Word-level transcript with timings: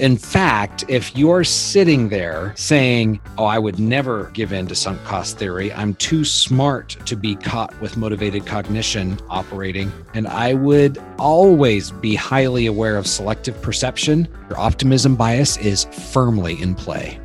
In 0.00 0.16
fact, 0.16 0.86
if 0.88 1.14
you're 1.14 1.44
sitting 1.44 2.08
there 2.08 2.54
saying, 2.56 3.20
Oh, 3.36 3.44
I 3.44 3.58
would 3.58 3.78
never 3.78 4.30
give 4.32 4.50
in 4.50 4.66
to 4.68 4.74
sunk 4.74 5.04
cost 5.04 5.36
theory, 5.36 5.70
I'm 5.74 5.92
too 5.96 6.24
smart 6.24 6.96
to 7.04 7.16
be 7.16 7.36
caught 7.36 7.78
with 7.82 7.98
motivated 7.98 8.46
cognition 8.46 9.18
operating, 9.28 9.92
and 10.14 10.26
I 10.26 10.54
would 10.54 10.96
always 11.18 11.90
be 11.90 12.14
highly 12.14 12.64
aware 12.64 12.96
of 12.96 13.06
selective 13.06 13.60
perception, 13.60 14.26
your 14.48 14.58
optimism 14.58 15.16
bias 15.16 15.58
is 15.58 15.84
firmly 15.84 16.58
in 16.62 16.74
play. 16.74 17.20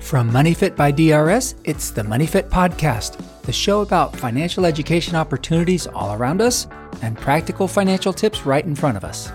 From 0.00 0.30
MoneyFit 0.30 0.76
by 0.76 0.90
DRS, 0.90 1.54
it's 1.64 1.90
the 1.90 2.02
MoneyFit 2.02 2.50
Podcast 2.50 3.18
the 3.46 3.52
show 3.52 3.80
about 3.80 4.14
financial 4.14 4.66
education 4.66 5.14
opportunities 5.14 5.86
all 5.86 6.12
around 6.12 6.42
us 6.42 6.66
and 7.00 7.16
practical 7.16 7.68
financial 7.68 8.12
tips 8.12 8.44
right 8.44 8.64
in 8.64 8.74
front 8.74 8.96
of 8.96 9.04
us. 9.04 9.30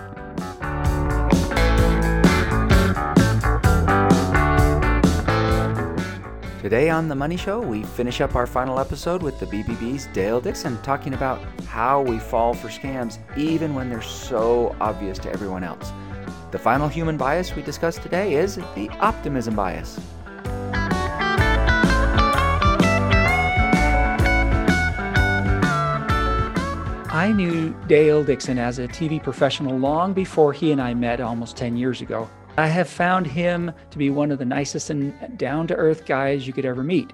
Today 6.60 6.90
on 6.90 7.08
The 7.08 7.14
Money 7.14 7.36
Show, 7.36 7.60
we 7.60 7.82
finish 7.82 8.20
up 8.20 8.36
our 8.36 8.46
final 8.46 8.78
episode 8.78 9.22
with 9.22 9.40
the 9.40 9.46
BBB's 9.46 10.06
Dale 10.08 10.40
Dixon 10.40 10.80
talking 10.82 11.14
about 11.14 11.40
how 11.64 12.02
we 12.02 12.18
fall 12.18 12.54
for 12.54 12.68
scams 12.68 13.18
even 13.36 13.74
when 13.74 13.88
they're 13.88 14.02
so 14.02 14.76
obvious 14.80 15.18
to 15.20 15.32
everyone 15.32 15.64
else. 15.64 15.90
The 16.50 16.58
final 16.58 16.86
human 16.86 17.16
bias 17.16 17.56
we 17.56 17.62
discussed 17.62 18.02
today 18.02 18.34
is 18.34 18.56
the 18.56 18.90
optimism 19.00 19.56
bias. 19.56 19.98
I 27.22 27.30
knew 27.30 27.72
Dale 27.86 28.24
Dixon 28.24 28.58
as 28.58 28.80
a 28.80 28.88
TV 28.88 29.22
professional 29.22 29.78
long 29.78 30.12
before 30.12 30.52
he 30.52 30.72
and 30.72 30.82
I 30.82 30.92
met 30.92 31.20
almost 31.20 31.56
10 31.56 31.76
years 31.76 32.00
ago. 32.00 32.28
I 32.58 32.66
have 32.66 32.88
found 32.88 33.28
him 33.28 33.70
to 33.92 33.96
be 33.96 34.10
one 34.10 34.32
of 34.32 34.40
the 34.40 34.44
nicest 34.44 34.90
and 34.90 35.38
down 35.38 35.68
to 35.68 35.76
earth 35.76 36.04
guys 36.04 36.48
you 36.48 36.52
could 36.52 36.64
ever 36.64 36.82
meet. 36.82 37.12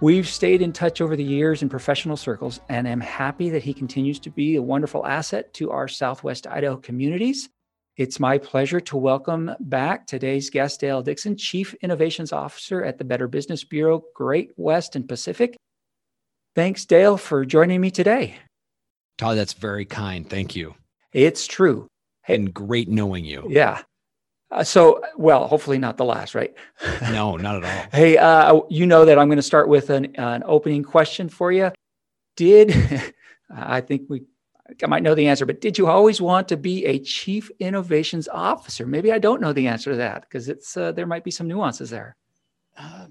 We've 0.00 0.26
stayed 0.26 0.62
in 0.62 0.72
touch 0.72 1.00
over 1.00 1.14
the 1.14 1.22
years 1.22 1.62
in 1.62 1.68
professional 1.68 2.16
circles, 2.16 2.58
and 2.68 2.88
am 2.88 2.98
happy 2.98 3.48
that 3.50 3.62
he 3.62 3.72
continues 3.72 4.18
to 4.18 4.30
be 4.30 4.56
a 4.56 4.62
wonderful 4.62 5.06
asset 5.06 5.54
to 5.54 5.70
our 5.70 5.86
Southwest 5.86 6.48
Idaho 6.48 6.78
communities. 6.78 7.48
It's 7.96 8.18
my 8.18 8.38
pleasure 8.38 8.80
to 8.80 8.96
welcome 8.96 9.52
back 9.60 10.08
today's 10.08 10.50
guest, 10.50 10.80
Dale 10.80 11.02
Dixon, 11.02 11.36
Chief 11.36 11.72
Innovations 11.82 12.32
Officer 12.32 12.84
at 12.84 12.98
the 12.98 13.04
Better 13.04 13.28
Business 13.28 13.62
Bureau, 13.62 14.02
Great 14.12 14.50
West 14.56 14.96
and 14.96 15.08
Pacific. 15.08 15.56
Thanks, 16.56 16.84
Dale, 16.84 17.16
for 17.16 17.44
joining 17.44 17.80
me 17.80 17.92
today. 17.92 18.38
Todd, 19.18 19.36
that's 19.36 19.54
very 19.54 19.84
kind. 19.84 20.28
Thank 20.28 20.54
you. 20.54 20.74
It's 21.12 21.46
true. 21.46 21.88
Hey, 22.24 22.34
and 22.34 22.52
great 22.52 22.88
knowing 22.88 23.24
you. 23.24 23.46
Yeah. 23.48 23.82
Uh, 24.50 24.62
so, 24.62 25.02
well, 25.16 25.48
hopefully 25.48 25.78
not 25.78 25.96
the 25.96 26.04
last, 26.04 26.34
right? 26.34 26.54
no, 27.02 27.36
not 27.36 27.56
at 27.56 27.64
all. 27.64 27.90
hey, 27.92 28.16
uh, 28.16 28.60
you 28.68 28.86
know 28.86 29.04
that 29.04 29.18
I'm 29.18 29.28
going 29.28 29.36
to 29.36 29.42
start 29.42 29.68
with 29.68 29.90
an, 29.90 30.14
an 30.16 30.42
opening 30.46 30.82
question 30.82 31.28
for 31.28 31.50
you. 31.50 31.72
Did 32.36 32.74
I 33.54 33.80
think 33.80 34.02
we 34.08 34.22
I 34.82 34.86
might 34.86 35.02
know 35.02 35.14
the 35.14 35.28
answer, 35.28 35.46
but 35.46 35.60
did 35.60 35.78
you 35.78 35.86
always 35.86 36.20
want 36.20 36.48
to 36.48 36.56
be 36.56 36.84
a 36.86 36.98
chief 36.98 37.50
innovations 37.60 38.28
officer? 38.28 38.84
Maybe 38.86 39.12
I 39.12 39.18
don't 39.18 39.40
know 39.40 39.52
the 39.52 39.68
answer 39.68 39.92
to 39.92 39.96
that 39.98 40.22
because 40.22 40.48
it's 40.48 40.76
uh, 40.76 40.92
there 40.92 41.06
might 41.06 41.24
be 41.24 41.30
some 41.30 41.46
nuances 41.46 41.90
there. 41.90 42.16
Uh, 42.76 43.06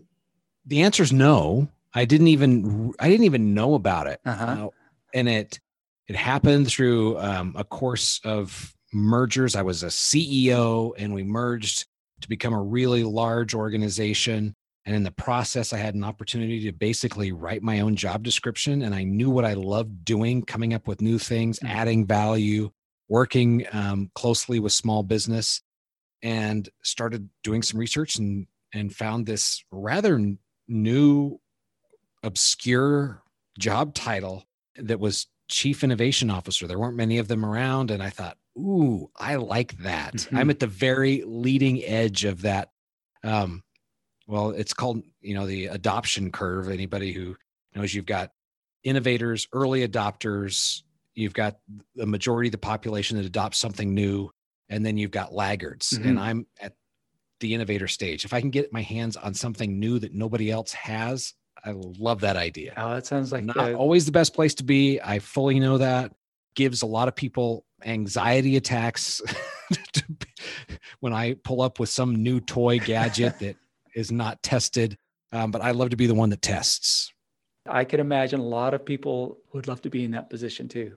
the 0.65 0.81
answer 0.81 1.01
is 1.01 1.13
no. 1.13 1.69
I 1.93 2.03
didn't 2.03 2.27
even 2.27 2.93
I 2.99 3.09
didn't 3.09 3.25
even 3.25 3.53
know 3.53 3.73
about 3.73 4.07
it, 4.07 4.19
uh-huh. 4.25 4.69
and 5.13 5.29
it 5.29 5.59
it 6.07 6.15
happened 6.15 6.67
through 6.67 7.17
um, 7.19 7.53
a 7.57 7.63
course 7.63 8.19
of 8.23 8.73
mergers. 8.93 9.55
I 9.55 9.61
was 9.63 9.83
a 9.83 9.87
CEO 9.87 10.93
and 10.97 11.13
we 11.13 11.23
merged 11.23 11.85
to 12.21 12.29
become 12.29 12.53
a 12.53 12.61
really 12.61 13.03
large 13.03 13.53
organization. 13.53 14.55
And 14.85 14.95
in 14.95 15.03
the 15.03 15.11
process, 15.11 15.73
I 15.73 15.77
had 15.77 15.95
an 15.95 16.03
opportunity 16.03 16.63
to 16.65 16.71
basically 16.71 17.31
write 17.31 17.63
my 17.63 17.79
own 17.79 17.95
job 17.95 18.23
description. 18.23 18.83
And 18.83 18.93
I 18.93 19.03
knew 19.03 19.31
what 19.31 19.45
I 19.45 19.53
loved 19.53 20.05
doing, 20.05 20.43
coming 20.43 20.73
up 20.73 20.87
with 20.87 21.01
new 21.01 21.17
things, 21.17 21.59
mm-hmm. 21.59 21.75
adding 21.75 22.05
value, 22.05 22.71
working 23.09 23.65
um, 23.71 24.11
closely 24.13 24.59
with 24.59 24.71
small 24.71 25.01
business, 25.01 25.61
and 26.21 26.69
started 26.83 27.29
doing 27.43 27.63
some 27.63 27.79
research 27.79 28.17
and, 28.17 28.47
and 28.73 28.95
found 28.95 29.25
this 29.25 29.63
rather 29.71 30.35
new, 30.67 31.39
obscure 32.23 33.21
job 33.59 33.93
title 33.93 34.43
that 34.77 34.99
was 34.99 35.27
chief 35.47 35.83
innovation 35.83 36.29
officer. 36.29 36.67
There 36.67 36.79
weren't 36.79 36.97
many 36.97 37.17
of 37.17 37.27
them 37.27 37.45
around. 37.45 37.91
And 37.91 38.01
I 38.01 38.09
thought, 38.09 38.37
ooh, 38.57 39.09
I 39.15 39.35
like 39.35 39.77
that. 39.79 40.13
Mm-hmm. 40.13 40.37
I'm 40.37 40.49
at 40.49 40.59
the 40.59 40.67
very 40.67 41.23
leading 41.25 41.83
edge 41.83 42.25
of 42.25 42.41
that. 42.43 42.71
Um, 43.23 43.63
well, 44.27 44.51
it's 44.51 44.73
called, 44.73 45.03
you 45.21 45.35
know, 45.35 45.45
the 45.45 45.67
adoption 45.67 46.31
curve. 46.31 46.69
Anybody 46.69 47.11
who 47.11 47.35
knows 47.75 47.93
you've 47.93 48.05
got 48.05 48.31
innovators, 48.83 49.47
early 49.53 49.87
adopters, 49.87 50.81
you've 51.13 51.33
got 51.33 51.57
the 51.95 52.05
majority 52.05 52.47
of 52.47 52.51
the 52.51 52.57
population 52.57 53.17
that 53.17 53.25
adopts 53.25 53.57
something 53.57 53.93
new, 53.93 54.29
and 54.69 54.85
then 54.85 54.97
you've 54.97 55.11
got 55.11 55.33
laggards. 55.33 55.91
Mm-hmm. 55.91 56.07
And 56.07 56.19
I'm 56.19 56.47
at 56.59 56.73
the 57.39 57.53
innovator 57.53 57.87
stage. 57.87 58.25
If 58.25 58.33
I 58.33 58.41
can 58.41 58.49
get 58.49 58.73
my 58.73 58.81
hands 58.81 59.15
on 59.15 59.33
something 59.33 59.79
new 59.79 59.99
that 59.99 60.13
nobody 60.13 60.49
else 60.49 60.73
has, 60.73 61.33
I 61.65 61.71
love 61.73 62.21
that 62.21 62.37
idea. 62.37 62.73
Oh, 62.77 62.93
that 62.93 63.07
sounds 63.07 63.31
like 63.31 63.43
not 63.43 63.73
always 63.73 64.05
the 64.05 64.11
best 64.11 64.33
place 64.35 64.53
to 64.55 64.63
be. 64.63 65.01
I 65.01 65.19
fully 65.19 65.59
know 65.59 65.79
that. 65.79 66.13
Gives 66.55 66.83
a 66.83 66.85
lot 66.85 67.07
of 67.07 67.15
people 67.15 67.65
anxiety 67.83 68.55
attacks 68.55 69.21
when 71.01 71.11
I 71.11 71.33
pull 71.43 71.61
up 71.61 71.79
with 71.79 71.89
some 71.89 72.15
new 72.15 72.39
toy 72.39 72.79
gadget 72.79 73.39
that 73.39 73.57
is 73.95 74.11
not 74.11 74.41
tested. 74.41 74.97
Um, 75.33 75.51
but 75.51 75.61
I 75.61 75.71
love 75.71 75.89
to 75.89 75.97
be 75.97 76.07
the 76.07 76.13
one 76.13 76.29
that 76.29 76.41
tests. 76.41 77.11
I 77.67 77.83
can 77.83 77.99
imagine 77.99 78.39
a 78.39 78.43
lot 78.43 78.73
of 78.73 78.85
people 78.85 79.39
would 79.53 79.67
love 79.67 79.81
to 79.81 79.89
be 79.89 80.03
in 80.03 80.11
that 80.11 80.29
position 80.29 80.69
too. 80.69 80.95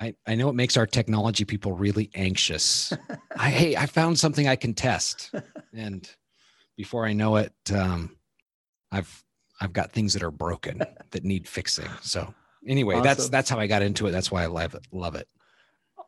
I, 0.00 0.14
I 0.26 0.34
know 0.34 0.48
it 0.48 0.54
makes 0.54 0.76
our 0.76 0.86
technology 0.86 1.44
people 1.44 1.72
really 1.72 2.10
anxious. 2.14 2.92
I 3.36 3.50
hey, 3.50 3.76
I 3.76 3.86
found 3.86 4.18
something 4.18 4.48
I 4.48 4.56
can 4.56 4.74
test. 4.74 5.30
And 5.76 6.08
before 6.76 7.04
I 7.04 7.14
know 7.14 7.34
it, 7.34 7.52
um, 7.74 8.16
I've 8.92 9.24
I've 9.60 9.72
got 9.72 9.92
things 9.92 10.12
that 10.14 10.22
are 10.22 10.30
broken 10.30 10.82
that 11.10 11.24
need 11.24 11.48
fixing. 11.48 11.88
So 12.02 12.34
anyway, 12.66 12.96
awesome. 12.96 13.04
that's 13.04 13.28
that's 13.28 13.50
how 13.50 13.58
I 13.58 13.66
got 13.66 13.82
into 13.82 14.06
it. 14.06 14.10
That's 14.10 14.30
why 14.30 14.42
I 14.42 14.46
love 14.46 14.74
it. 14.74 14.86
Love 14.92 15.14
it. 15.14 15.28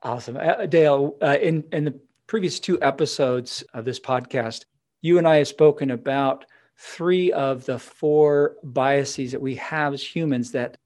Awesome, 0.03 0.37
uh, 0.37 0.67
Dale. 0.67 1.17
Uh, 1.23 1.39
in 1.41 1.65
in 1.73 1.85
the 1.85 1.99
previous 2.27 2.61
two 2.61 2.81
episodes 2.83 3.65
of 3.75 3.85
this 3.85 4.01
podcast, 4.01 4.65
you 5.03 5.19
and 5.19 5.27
I 5.27 5.37
have 5.37 5.49
spoken 5.49 5.91
about 5.91 6.45
three 6.79 7.33
of 7.33 7.65
the 7.65 7.79
four 7.79 8.57
biases 8.63 9.33
that 9.33 9.41
we 9.41 9.55
have 9.57 9.95
as 9.95 10.03
humans 10.03 10.53
that 10.53 10.77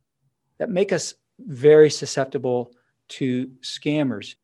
that 0.59 0.71
make 0.71 0.93
us 0.93 1.15
very 1.39 1.91
susceptible 1.91 2.73
to 3.09 3.49
scammers. 3.63 4.35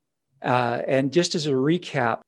Uh, 0.43 0.83
and 0.87 1.13
just 1.13 1.35
as 1.35 1.47
a 1.47 1.51
recap, 1.51 2.21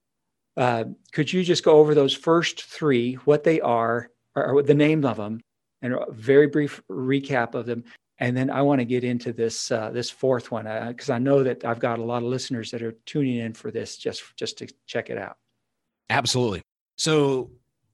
uh, 0.56 0.84
could 1.12 1.32
you 1.32 1.42
just 1.42 1.64
go 1.64 1.78
over 1.78 1.94
those 1.94 2.14
first 2.14 2.64
three, 2.64 3.14
what 3.24 3.44
they 3.44 3.60
are, 3.60 4.10
or, 4.34 4.46
or 4.54 4.62
the 4.62 4.74
name 4.74 5.04
of 5.04 5.16
them, 5.16 5.40
and 5.82 5.94
a 5.94 6.06
very 6.10 6.46
brief 6.46 6.82
recap 6.90 7.54
of 7.54 7.66
them. 7.66 7.84
And 8.20 8.36
then 8.36 8.50
I 8.50 8.62
want 8.62 8.80
to 8.80 8.84
get 8.84 9.04
into 9.04 9.32
this 9.32 9.70
uh, 9.70 9.90
this 9.90 10.10
fourth 10.10 10.50
one 10.50 10.64
because 10.88 11.08
uh, 11.08 11.14
I 11.14 11.18
know 11.18 11.44
that 11.44 11.64
I've 11.64 11.78
got 11.78 12.00
a 12.00 12.04
lot 12.04 12.18
of 12.18 12.28
listeners 12.28 12.70
that 12.72 12.82
are 12.82 12.92
tuning 13.06 13.36
in 13.36 13.54
for 13.54 13.70
this 13.70 13.96
just 13.96 14.36
just 14.36 14.58
to 14.58 14.68
check 14.86 15.08
it 15.08 15.18
out. 15.18 15.36
Absolutely. 16.10 16.62
So 16.96 17.50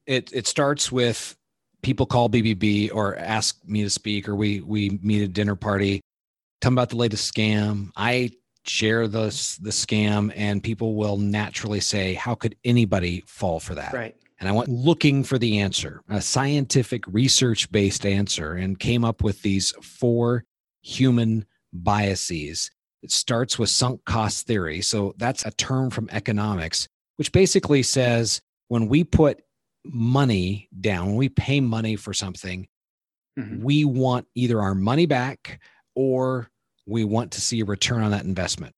it 0.06 0.32
it 0.32 0.46
starts 0.46 0.90
with 0.90 1.36
people 1.82 2.06
call 2.06 2.30
BBB 2.30 2.90
or 2.94 3.16
ask 3.16 3.58
me 3.66 3.82
to 3.82 3.90
speak, 3.90 4.26
or 4.26 4.34
we 4.34 4.60
we 4.60 4.98
meet 5.02 5.22
at 5.22 5.28
a 5.28 5.32
dinner 5.32 5.56
party, 5.56 6.00
tell 6.62 6.70
them 6.70 6.78
about 6.78 6.88
the 6.88 6.96
latest 6.96 7.32
scam. 7.32 7.90
I 7.94 8.30
share 8.64 9.06
the 9.06 9.26
the 9.60 9.70
scam, 9.70 10.32
and 10.34 10.62
people 10.62 10.94
will 10.94 11.18
naturally 11.18 11.80
say, 11.80 12.14
"How 12.14 12.34
could 12.34 12.56
anybody 12.64 13.22
fall 13.26 13.60
for 13.60 13.74
that?" 13.74 13.92
Right 13.92 14.16
and 14.44 14.50
I 14.50 14.52
went 14.52 14.68
looking 14.68 15.24
for 15.24 15.38
the 15.38 15.60
answer, 15.60 16.02
a 16.10 16.20
scientific 16.20 17.02
research 17.06 17.72
based 17.72 18.04
answer, 18.04 18.52
and 18.52 18.78
came 18.78 19.02
up 19.02 19.22
with 19.22 19.40
these 19.40 19.72
four 19.80 20.44
human 20.82 21.46
biases. 21.72 22.70
It 23.02 23.10
starts 23.10 23.58
with 23.58 23.70
sunk 23.70 24.04
cost 24.04 24.46
theory. 24.46 24.82
So 24.82 25.14
that's 25.16 25.46
a 25.46 25.50
term 25.52 25.88
from 25.88 26.10
economics, 26.12 26.88
which 27.16 27.32
basically 27.32 27.82
says 27.82 28.42
when 28.68 28.86
we 28.86 29.02
put 29.02 29.40
money 29.82 30.68
down, 30.78 31.06
when 31.06 31.16
we 31.16 31.30
pay 31.30 31.62
money 31.62 31.96
for 31.96 32.12
something, 32.12 32.68
mm-hmm. 33.38 33.64
we 33.64 33.86
want 33.86 34.26
either 34.34 34.60
our 34.60 34.74
money 34.74 35.06
back 35.06 35.58
or 35.94 36.50
we 36.86 37.02
want 37.02 37.32
to 37.32 37.40
see 37.40 37.60
a 37.60 37.64
return 37.64 38.02
on 38.02 38.10
that 38.10 38.24
investment. 38.24 38.74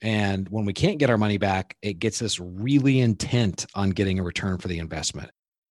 And 0.00 0.48
when 0.48 0.64
we 0.64 0.72
can't 0.72 0.98
get 0.98 1.10
our 1.10 1.18
money 1.18 1.38
back, 1.38 1.76
it 1.82 1.98
gets 1.98 2.22
us 2.22 2.38
really 2.38 3.00
intent 3.00 3.66
on 3.74 3.90
getting 3.90 4.18
a 4.18 4.22
return 4.22 4.58
for 4.58 4.68
the 4.68 4.78
investment. 4.78 5.30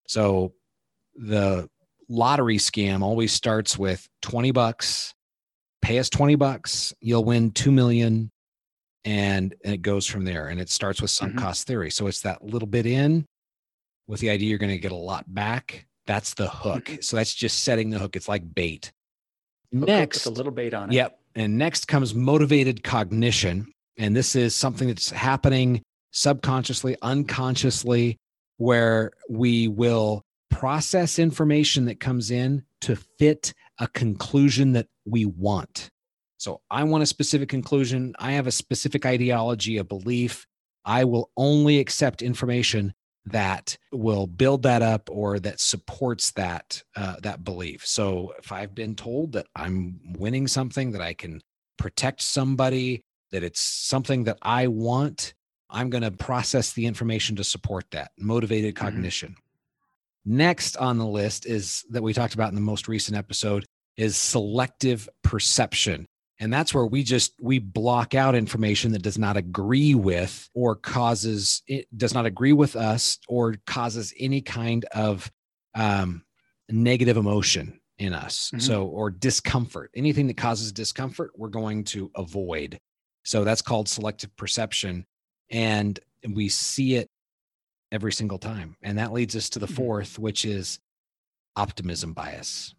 So 0.09 0.55
the 1.15 1.69
lottery 2.09 2.59
scam 2.59 3.03
always 3.03 3.33
starts 3.33 3.79
with 3.79 4.09
20 4.23 4.51
bucks 4.51 5.15
pay 5.87 6.01
us 6.01 6.11
20 6.11 6.35
bucks, 6.35 6.93
you'll 7.01 7.25
win 7.25 7.53
2 7.53 7.71
million. 7.71 8.31
And, 9.05 9.55
and 9.65 9.73
it 9.73 9.83
goes 9.83 10.05
from 10.05 10.25
there. 10.25 10.49
And 10.49 10.61
it 10.61 10.69
starts 10.69 11.01
with 11.01 11.13
sunk 11.13 11.35
mm-hmm. 11.35 11.45
cost 11.45 11.67
theory. 11.69 11.93
So 11.93 12.09
it's 12.09 12.23
that 12.23 12.43
little 12.45 12.67
bit 12.67 12.87
in 12.87 13.25
with 14.09 14.19
the 14.19 14.31
idea 14.31 14.49
you're 14.49 14.59
going 14.59 14.73
to 14.73 14.79
get 14.79 14.91
a 14.91 14.97
lot 14.97 15.33
back. 15.33 15.87
That's 16.07 16.35
the 16.35 16.49
hook. 16.49 16.87
Mm-hmm. 16.87 17.03
So 17.03 17.17
that's 17.17 17.33
just 17.33 17.63
setting 17.63 17.91
the 17.91 18.01
hook. 18.01 18.17
It's 18.17 18.29
like 18.29 18.53
bait. 18.53 18.91
Hook 19.73 19.87
next, 19.87 20.27
a 20.27 20.31
little 20.31 20.51
bait 20.51 20.75
on 20.75 20.91
it. 20.91 20.95
Yep. 20.95 21.21
And 21.37 21.57
next 21.57 21.87
comes 21.87 22.17
motivated 22.17 22.83
cognition. 22.83 23.73
And 23.99 24.15
this 24.15 24.37
is 24.37 24.55
something 24.55 24.89
that's 24.89 25.11
happening 25.11 25.83
subconsciously, 26.13 26.97
unconsciously, 27.03 28.19
where 28.59 29.13
we 29.29 29.69
will 29.69 30.23
process 30.51 31.19
information 31.19 31.85
that 31.87 32.01
comes 32.01 32.31
in 32.31 32.63
to 32.81 32.97
fit 32.97 33.53
a 33.79 33.87
conclusion 33.89 34.73
that 34.73 34.87
we 35.05 35.27
want. 35.27 35.91
So 36.39 36.61
I 36.71 36.85
want 36.85 37.03
a 37.03 37.07
specific 37.07 37.49
conclusion. 37.49 38.15
I 38.19 38.33
have 38.33 38.47
a 38.47 38.53
specific 38.53 39.05
ideology, 39.05 39.79
a 39.79 39.85
belief. 39.85 40.47
I 40.85 41.05
will 41.05 41.31
only 41.37 41.79
accept 41.79 42.23
information 42.23 42.95
that 43.27 43.77
will 43.91 44.27
build 44.27 44.63
that 44.63 44.83
up 44.83 45.09
or 45.11 45.41
that 45.41 45.61
supports 45.61 46.31
that 46.33 46.83
uh, 46.95 47.17
that 47.23 47.43
belief. 47.43 47.85
So 47.85 48.35
if 48.39 48.53
I've 48.53 48.75
been 48.75 48.95
told 48.95 49.33
that 49.33 49.47
I'm 49.57 49.99
winning 50.17 50.47
something, 50.47 50.93
that 50.93 51.03
I 51.03 51.13
can 51.13 51.41
protect 51.77 52.23
somebody, 52.23 53.03
that 53.37 53.45
it's 53.45 53.61
something 53.61 54.25
that 54.25 54.39
I 54.41 54.67
want, 54.67 55.35
I'm 55.69 55.91
going 55.91 56.03
to 56.03 56.11
process 56.11 56.73
the 56.73 56.87
information 56.87 57.37
to 57.37 57.45
support 57.45 57.85
that. 57.91 58.13
Motivated 58.19 58.75
mm-hmm. 58.75 58.85
cognition. 58.87 59.37
Next 60.25 60.79
on 60.79 60.97
the 60.97 61.07
list 61.07 61.45
is 61.45 61.85
that 61.91 62.03
we 62.03 62.15
talked 62.15 62.33
about 62.33 62.49
in 62.49 62.55
the 62.55 62.63
most 62.63 62.89
recent 62.89 63.15
episode 63.15 63.67
is 63.99 64.17
selective 64.17 65.07
perception. 65.23 66.07
And 66.41 66.51
that's 66.51 66.73
where 66.73 66.87
we 66.87 67.03
just 67.03 67.35
we 67.43 67.59
block 67.59 68.15
out 68.15 68.35
information 68.35 68.93
that 68.93 69.03
does 69.03 69.19
not 69.19 69.37
agree 69.37 69.95
with 69.95 70.49
or 70.55 70.75
causes 70.75 71.63
it 71.67 71.87
does 71.95 72.15
not 72.15 72.25
agree 72.25 72.55
with 72.55 72.75
us 72.75 73.19
or 73.29 73.57
causes 73.67 74.15
any 74.19 74.41
kind 74.41 74.87
of 74.87 75.31
um, 75.75 76.25
negative 76.71 77.19
emotion 77.19 77.81
in 77.99 78.15
us. 78.15 78.49
Mm-hmm. 78.49 78.61
So 78.61 78.87
or 78.87 79.11
discomfort. 79.11 79.91
Anything 79.95 80.27
that 80.29 80.39
causes 80.39 80.73
discomfort, 80.73 81.33
we're 81.37 81.49
going 81.49 81.85
to 81.85 82.11
avoid. 82.17 82.79
So 83.27 83.43
that's 83.43 83.61
called 83.61 83.89
selective 83.89 84.35
perception. 84.37 85.05
And 85.51 85.99
we 86.33 86.49
see 86.49 86.95
it 86.95 87.09
every 87.91 88.13
single 88.13 88.39
time. 88.39 88.77
And 88.83 88.99
that 88.99 89.13
leads 89.13 89.35
us 89.35 89.51
to 89.51 89.59
the 89.59 89.67
mm-hmm. 89.67 89.75
fourth, 89.75 90.17
which 90.17 90.45
is 90.45 90.79
optimism 91.57 92.13
bias. 92.13 92.75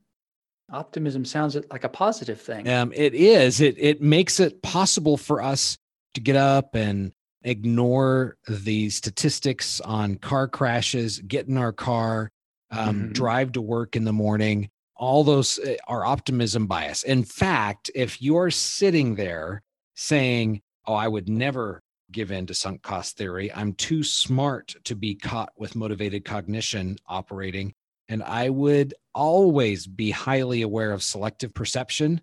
Optimism 0.72 1.26
sounds 1.26 1.58
like 1.70 1.84
a 1.84 1.90
positive 1.90 2.40
thing. 2.40 2.68
Um, 2.70 2.94
it 2.96 3.14
is. 3.14 3.62
It 3.62 3.76
it 3.78 4.02
makes 4.02 4.40
it 4.40 4.62
possible 4.62 5.18
for 5.18 5.42
us 5.42 5.78
to 6.14 6.22
get 6.22 6.36
up 6.36 6.76
and 6.76 7.12
ignore 7.44 8.38
the 8.48 8.90
statistics 8.90 9.80
on 9.82 10.16
car 10.16 10.48
crashes, 10.48 11.20
get 11.20 11.48
in 11.48 11.58
our 11.58 11.74
car, 11.74 12.32
um, 12.72 12.96
mm-hmm. 12.96 13.12
drive 13.14 13.54
to 13.54 13.62
work 13.62 13.96
in 13.96 14.04
the 14.06 14.14
morning. 14.14 14.70
All 14.96 15.24
those 15.24 15.60
eh, 15.60 15.78
are 15.88 16.06
optimism 16.06 16.68
bias. 16.68 17.04
In 17.04 17.24
fact, 17.24 17.90
if 17.96 18.22
you're 18.22 18.52
sitting 18.52 19.16
there 19.16 19.64
saying, 19.98 20.62
"Oh, 20.86 20.94
I 20.94 21.10
would 21.10 21.28
never 21.28 21.84
give 22.10 22.32
in 22.32 22.46
to 22.46 22.54
sunk 22.54 22.82
cost 22.82 23.18
theory. 23.18 23.52
I'm 23.54 23.74
too 23.74 24.02
smart 24.04 24.76
to 24.86 24.96
be 24.96 25.16
caught 25.16 25.52
with 25.58 25.76
motivated 25.76 26.24
cognition 26.24 26.98
operating." 27.08 27.74
And 28.10 28.24
I 28.24 28.50
would 28.50 28.94
always 29.14 29.86
be 29.86 30.12
highly 30.12 30.62
aware 30.62 30.94
of 30.94 31.04
selective 31.04 31.54
perception. 31.54 32.22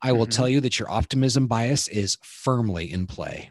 I 0.00 0.12
will 0.12 0.26
mm-hmm. 0.26 0.30
tell 0.30 0.48
you 0.48 0.60
that 0.60 0.78
your 0.78 0.90
optimism 0.90 1.48
bias 1.48 1.88
is 1.88 2.18
firmly 2.22 2.92
in 2.92 3.06
play. 3.06 3.50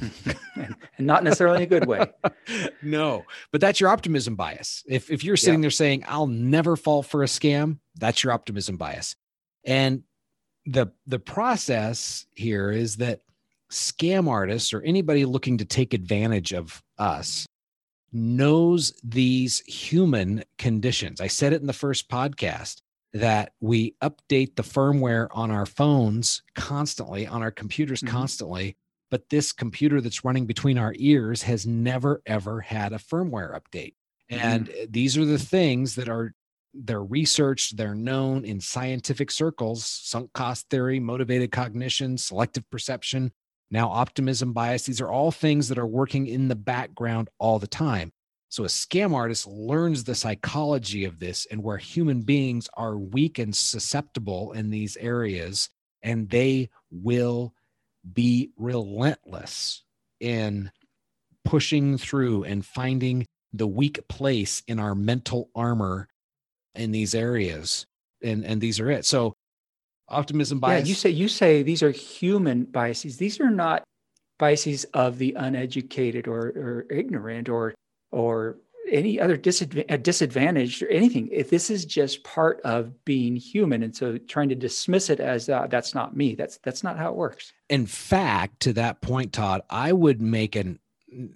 and 0.56 0.76
not 0.98 1.24
necessarily 1.24 1.58
in 1.58 1.62
a 1.62 1.66
good 1.66 1.86
way. 1.86 2.04
no, 2.82 3.24
but 3.52 3.60
that's 3.60 3.80
your 3.80 3.90
optimism 3.90 4.34
bias. 4.36 4.82
If 4.86 5.10
if 5.10 5.24
you're 5.24 5.36
sitting 5.36 5.60
yeah. 5.60 5.64
there 5.64 5.70
saying 5.70 6.04
I'll 6.06 6.26
never 6.26 6.76
fall 6.76 7.02
for 7.02 7.22
a 7.22 7.26
scam, 7.26 7.78
that's 7.96 8.22
your 8.22 8.32
optimism 8.32 8.76
bias. 8.76 9.16
And 9.64 10.02
the 10.66 10.86
the 11.06 11.18
process 11.18 12.26
here 12.34 12.70
is 12.70 12.96
that 12.96 13.20
scam 13.70 14.28
artists 14.28 14.72
or 14.72 14.82
anybody 14.82 15.24
looking 15.24 15.58
to 15.58 15.64
take 15.64 15.94
advantage 15.94 16.52
of 16.52 16.82
us 16.98 17.46
knows 18.12 18.92
these 19.02 19.60
human 19.60 20.44
conditions. 20.58 21.20
I 21.20 21.26
said 21.26 21.52
it 21.52 21.60
in 21.60 21.66
the 21.66 21.72
first 21.72 22.08
podcast 22.08 22.80
that 23.12 23.52
we 23.60 23.94
update 24.02 24.56
the 24.56 24.62
firmware 24.62 25.28
on 25.32 25.50
our 25.50 25.66
phones 25.66 26.42
constantly, 26.54 27.26
on 27.26 27.42
our 27.42 27.50
computers 27.50 28.00
mm-hmm. 28.00 28.14
constantly, 28.14 28.76
but 29.10 29.28
this 29.30 29.52
computer 29.52 30.00
that's 30.00 30.24
running 30.24 30.46
between 30.46 30.78
our 30.78 30.94
ears 30.96 31.42
has 31.42 31.66
never 31.66 32.22
ever 32.26 32.60
had 32.60 32.92
a 32.92 32.98
firmware 32.98 33.58
update. 33.58 33.94
Mm-hmm. 34.30 34.40
And 34.40 34.70
these 34.88 35.18
are 35.18 35.24
the 35.24 35.38
things 35.38 35.96
that 35.96 36.08
are 36.08 36.34
they're 36.74 37.04
researched, 37.04 37.76
they're 37.76 37.94
known 37.94 38.44
in 38.44 38.60
scientific 38.60 39.30
circles, 39.30 39.84
sunk 39.84 40.32
cost 40.32 40.68
theory, 40.70 41.00
motivated 41.00 41.52
cognition, 41.52 42.18
selective 42.18 42.68
perception, 42.70 43.32
now 43.70 43.88
optimism 43.88 44.52
bias. 44.52 44.84
These 44.84 45.00
are 45.00 45.10
all 45.10 45.30
things 45.30 45.68
that 45.68 45.78
are 45.78 45.86
working 45.86 46.26
in 46.26 46.48
the 46.48 46.56
background 46.56 47.28
all 47.38 47.58
the 47.58 47.66
time. 47.66 48.12
So 48.48 48.64
a 48.64 48.68
scam 48.68 49.14
artist 49.14 49.46
learns 49.48 50.04
the 50.04 50.14
psychology 50.14 51.04
of 51.04 51.18
this 51.18 51.46
and 51.50 51.62
where 51.62 51.76
human 51.76 52.22
beings 52.22 52.68
are 52.74 52.96
weak 52.96 53.38
and 53.38 53.54
susceptible 53.54 54.52
in 54.52 54.70
these 54.70 54.96
areas, 54.96 55.70
and 56.02 56.28
they 56.28 56.70
will 56.90 57.52
be 58.12 58.50
relentless 58.56 59.82
in 60.20 60.70
pushing 61.44 61.98
through 61.98 62.44
and 62.44 62.64
finding 62.64 63.26
the 63.52 63.66
weak 63.66 64.06
place 64.08 64.62
in 64.68 64.78
our 64.78 64.94
mental 64.94 65.50
armor 65.54 66.08
in 66.74 66.90
these 66.90 67.14
areas. 67.14 67.86
And 68.22 68.44
and 68.44 68.60
these 68.60 68.80
are 68.80 68.90
it. 68.90 69.04
So 69.04 69.34
optimism 70.08 70.60
bias. 70.60 70.86
Yeah, 70.86 70.88
you 70.88 70.94
say 70.94 71.10
you 71.10 71.28
say 71.28 71.62
these 71.62 71.82
are 71.82 71.90
human 71.90 72.64
biases. 72.64 73.16
These 73.16 73.40
are 73.40 73.50
not 73.50 73.84
biases 74.38 74.84
of 74.94 75.18
the 75.18 75.34
uneducated 75.34 76.26
or, 76.26 76.46
or 76.48 76.86
ignorant 76.90 77.48
or 77.48 77.74
or 78.10 78.56
any 78.90 79.18
other 79.18 79.36
disadv- 79.36 80.02
disadvantage 80.02 80.82
or 80.82 80.88
anything. 80.88 81.28
If 81.32 81.50
this 81.50 81.70
is 81.70 81.84
just 81.84 82.22
part 82.24 82.60
of 82.62 83.04
being 83.04 83.36
human, 83.36 83.82
and 83.82 83.94
so 83.94 84.18
trying 84.18 84.50
to 84.50 84.54
dismiss 84.54 85.10
it 85.10 85.20
as 85.20 85.48
uh, 85.48 85.66
that's 85.68 85.94
not 85.94 86.16
me, 86.16 86.34
that's 86.34 86.58
that's 86.62 86.82
not 86.82 86.98
how 86.98 87.10
it 87.10 87.16
works. 87.16 87.52
In 87.68 87.86
fact, 87.86 88.60
to 88.60 88.72
that 88.74 89.00
point, 89.00 89.32
Todd, 89.32 89.62
I 89.70 89.92
would 89.92 90.20
make 90.20 90.56
an 90.56 90.78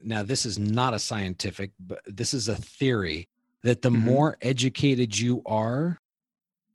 now 0.03 0.23
this 0.23 0.45
is 0.45 0.59
not 0.59 0.95
a 0.95 0.99
scientific, 0.99 1.71
but 1.79 2.01
this 2.07 2.35
is 2.35 2.49
a 2.49 2.57
theory 2.57 3.29
that 3.63 3.83
the 3.83 3.91
mm-hmm. 3.91 4.05
more 4.05 4.37
educated 4.41 5.19
you 5.19 5.43
are, 5.47 5.99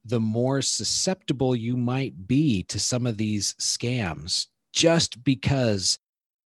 the 0.05 0.19
more 0.19 0.61
susceptible 0.61 1.55
you 1.55 1.77
might 1.77 2.27
be 2.27 2.63
to 2.63 2.79
some 2.79 3.05
of 3.05 3.17
these 3.17 3.53
scams 3.55 4.47
just 4.73 5.23
because 5.23 5.97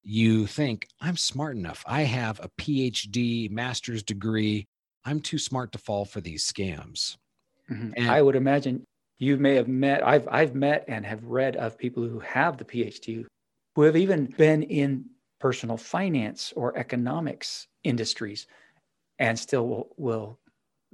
you 0.04 0.46
think, 0.46 0.88
I'm 1.00 1.18
smart 1.18 1.56
enough. 1.56 1.84
I 1.88 2.02
have 2.02 2.40
a 2.40 2.50
PhD, 2.60 3.50
master's 3.50 4.04
degree. 4.04 4.66
I'm 5.06 5.20
too 5.20 5.38
smart 5.38 5.72
to 5.72 5.78
fall 5.78 6.06
for 6.06 6.22
these 6.22 6.52
scams. 6.52 7.18
Mm-hmm. 7.72 7.92
And 7.98 8.10
I 8.10 8.22
would 8.22 8.36
imagine 8.36 8.84
you 9.18 9.38
may 9.38 9.56
have 9.56 9.68
met, 9.68 10.06
I've, 10.06 10.28
I've 10.30 10.54
met 10.54 10.86
and 10.88 11.06
have 11.06 11.24
read 11.24 11.56
of 11.56 11.78
people 11.78 12.04
who 12.04 12.20
have 12.20 12.58
the 12.58 12.66
PhD 12.66 13.26
who 13.76 13.82
have 13.84 13.96
even 13.96 14.26
been 14.38 14.64
in 14.64 15.06
personal 15.40 15.78
finance 15.78 16.54
or 16.56 16.78
economics 16.78 17.68
industries 17.84 18.48
and 19.20 19.38
still 19.38 19.68
will, 19.68 19.90
will 19.98 20.40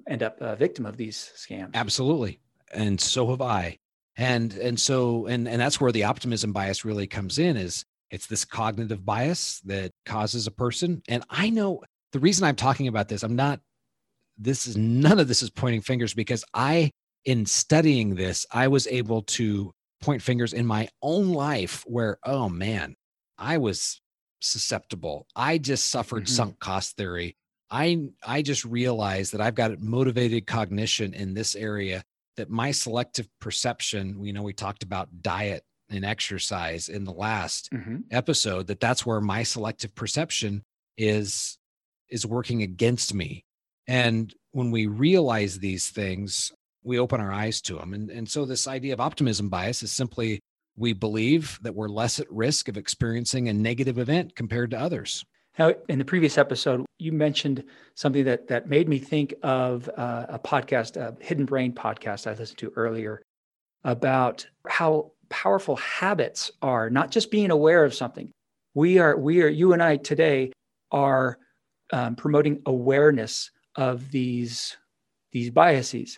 end 0.10 0.24
up 0.24 0.38
a 0.42 0.56
victim 0.56 0.86
of 0.86 0.98
these 0.98 1.32
scams. 1.36 1.74
Absolutely 1.74 2.40
and 2.74 3.00
so 3.00 3.30
have 3.30 3.42
I. 3.42 3.78
And 4.18 4.54
and 4.54 4.80
so 4.80 5.26
and 5.28 5.48
and 5.48 5.60
that's 5.60 5.80
where 5.80 5.92
the 5.92 6.04
optimism 6.04 6.52
bias 6.52 6.84
really 6.86 7.08
comes 7.08 7.40
in 7.40 7.58
is 7.58 7.86
it's 8.10 8.28
this 8.28 8.44
cognitive 8.44 9.06
bias 9.06 9.62
that 9.62 9.92
causes 10.06 10.48
a 10.48 10.52
person. 10.52 11.02
And 11.08 11.24
I 11.30 11.50
know 11.50 11.82
the 12.12 12.20
reason 12.20 12.46
I'm 12.46 12.58
talking 12.58 12.88
about 12.88 13.08
this, 13.08 13.24
I'm 13.24 13.36
not 13.36 13.62
this 14.38 14.68
is 14.68 14.76
none 14.76 15.20
of 15.20 15.28
this 15.28 15.42
is 15.42 15.50
pointing 15.50 15.82
fingers 15.82 16.14
because 16.14 16.44
I 16.54 16.92
in 17.24 17.46
studying 17.46 18.16
this, 18.16 18.46
I 18.52 18.68
was 18.68 18.86
able 18.88 19.22
to 19.24 19.72
point 20.02 20.22
fingers 20.22 20.54
in 20.54 20.66
my 20.66 20.90
own 21.02 21.30
life 21.30 21.84
where, 21.88 22.18
oh 22.26 22.50
man, 22.50 22.96
I 23.38 23.60
was 23.60 24.02
susceptible. 24.42 25.28
I 25.36 25.58
just 25.58 25.90
suffered 25.90 26.24
mm-hmm. 26.24 26.36
sunk 26.36 26.60
cost 26.60 26.98
theory. 26.98 27.38
I 27.72 28.10
I 28.26 28.42
just 28.42 28.66
realized 28.66 29.34
that 29.34 29.42
I've 29.42 29.56
got 29.56 29.80
motivated 29.80 30.46
cognition 30.46 31.14
in 31.14 31.34
this 31.34 31.56
area 31.56 32.04
that 32.38 32.50
my 32.50 32.72
selective 32.72 33.28
perception, 33.40 34.24
you 34.24 34.34
know, 34.34 34.44
we 34.44 34.54
talked 34.54 34.84
about 34.84 35.22
diet 35.22 35.64
and 35.90 36.06
exercise 36.06 36.90
in 36.90 37.04
the 37.04 37.14
last 37.14 37.72
mm-hmm. 37.72 37.98
episode, 38.12 38.68
that 38.68 38.80
that's 38.80 39.06
where 39.06 39.22
my 39.22 39.44
selective 39.44 39.96
perception 39.96 40.64
is 40.98 41.58
is 42.10 42.26
working 42.26 42.62
against 42.62 43.14
me. 43.14 43.46
And 43.88 44.34
when 44.52 44.72
we 44.72 44.86
realize 44.88 45.58
these 45.58 45.90
things, 45.90 46.52
we 46.84 47.00
open 47.00 47.22
our 47.22 47.32
eyes 47.32 47.62
to 47.62 47.76
them. 47.76 47.94
And, 47.94 48.10
and 48.10 48.30
so 48.30 48.46
this 48.46 48.68
idea 48.68 48.94
of 48.94 49.00
optimism 49.00 49.50
bias 49.50 49.82
is 49.82 49.92
simply 49.92 50.42
we 50.76 50.94
believe 50.94 51.60
that 51.62 51.76
we're 51.76 51.90
less 51.90 52.20
at 52.20 52.32
risk 52.32 52.68
of 52.68 52.78
experiencing 52.78 53.48
a 53.48 53.54
negative 53.54 53.98
event 53.98 54.36
compared 54.36 54.72
to 54.72 54.80
others. 54.80 55.24
Now, 55.62 55.76
in 55.90 56.00
the 56.00 56.06
previous 56.06 56.40
episode, 56.40 56.88
you 56.98 57.12
mentioned 57.12 57.64
something 57.94 58.24
that 58.26 58.48
that 58.48 58.68
made 58.68 58.90
me 58.90 58.98
think 58.98 59.36
of 59.44 59.88
uh, 59.96 60.26
a 60.28 60.40
podcast, 60.40 60.98
a 60.98 61.16
Hidden 61.24 61.46
Brain 61.46 61.72
podcast 61.72 62.26
I 62.26 62.34
listened 62.34 62.58
to 62.58 62.74
earlier, 62.76 63.22
about 63.84 64.44
how 64.68 65.12
powerful 65.30 65.76
habits 65.76 66.50
are. 66.64 66.90
Not 66.90 67.12
just 67.12 67.30
being 67.30 67.52
aware 67.52 67.86
of 67.86 67.94
something. 67.94 68.32
We 68.74 68.98
are, 68.98 69.16
we 69.16 69.44
are, 69.44 69.48
you 69.50 69.74
and 69.74 69.84
I 69.84 69.98
today 69.98 70.52
are 70.92 71.38
um, 71.94 72.16
promoting 72.16 72.64
awareness 72.66 73.52
of 73.76 74.10
these 74.10 74.78
these 75.32 75.52
biases, 75.52 76.18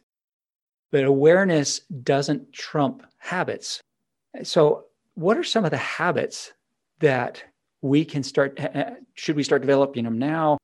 but 0.89 1.03
awareness 1.03 1.79
doesn't 1.79 2.53
trump 2.53 3.03
habits. 3.17 3.81
So, 4.43 4.85
what 5.15 5.37
are 5.37 5.43
some 5.43 5.65
of 5.65 5.71
the 5.71 5.75
habits 5.99 6.53
that 7.01 7.43
we 7.83 8.05
can 8.05 8.23
start? 8.23 8.59
Should 9.13 9.35
we 9.35 9.43
start 9.43 9.61
developing 9.61 10.05
them 10.05 10.17
now? 10.17 10.57